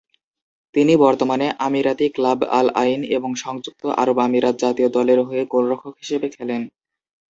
তিনি 0.75 0.93
বর্তমানে 1.03 1.47
আমিরাতি 1.67 2.07
club 2.15 2.39
Al 2.51 2.67
আইন 2.81 3.01
এবং 3.17 3.31
সংযুক্ত 3.43 3.81
আরব 4.01 4.17
আমিরাত 4.19 4.55
জাতীয় 4.63 4.89
দলের 4.97 5.19
হয়ে 5.27 5.43
গোলরক্ষক 5.53 5.93
হিসেবে 6.01 6.27
খেলেন। 6.35 6.61